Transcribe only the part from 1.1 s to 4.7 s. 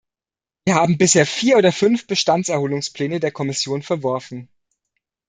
vier oder fünf Bestandserholungspläne der Kommission verworfen.